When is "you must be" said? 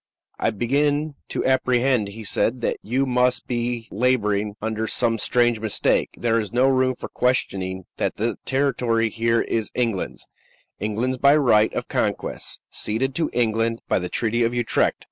2.81-3.87